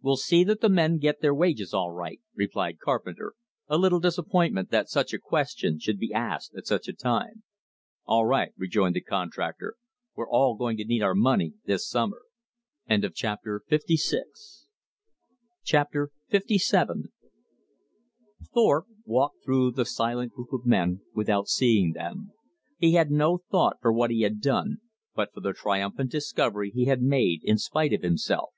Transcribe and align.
"We'll 0.00 0.16
see 0.16 0.42
that 0.42 0.60
the 0.60 0.68
men 0.68 0.98
get 0.98 1.20
their 1.20 1.32
wages 1.32 1.72
all 1.72 1.92
right," 1.92 2.20
replied 2.34 2.80
Carpenter, 2.80 3.34
a 3.68 3.78
little 3.78 4.00
disappointed 4.00 4.70
that 4.70 4.88
such 4.88 5.12
a 5.12 5.20
question 5.20 5.78
should 5.78 6.00
be 6.00 6.12
asked 6.12 6.56
at 6.56 6.66
such 6.66 6.88
a 6.88 6.92
time. 6.92 7.44
"All 8.04 8.26
right," 8.26 8.52
rejoined 8.56 8.96
the 8.96 9.00
contractor. 9.00 9.76
"We're 10.16 10.28
all 10.28 10.56
going 10.56 10.78
to 10.78 10.84
need 10.84 11.00
our 11.00 11.14
money 11.14 11.54
this 11.64 11.88
summer." 11.88 12.22
Chapter 13.14 13.62
LVII 13.70 14.22
Thorpe 18.52 18.86
walked 19.04 19.44
through 19.44 19.70
the 19.70 19.84
silent 19.84 20.32
group 20.32 20.52
of 20.52 20.66
men 20.66 21.02
without 21.14 21.46
seeing 21.46 21.92
them. 21.92 22.32
He 22.78 22.94
had 22.94 23.12
no 23.12 23.38
thought 23.48 23.76
for 23.80 23.92
what 23.92 24.10
he 24.10 24.22
had 24.22 24.40
done, 24.40 24.78
but 25.14 25.32
for 25.32 25.40
the 25.40 25.52
triumphant 25.52 26.10
discovery 26.10 26.72
he 26.74 26.86
had 26.86 27.00
made 27.00 27.44
in 27.44 27.58
spite 27.58 27.92
of 27.92 28.02
himself. 28.02 28.50